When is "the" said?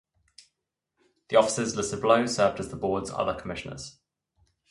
1.29-1.35, 2.69-2.75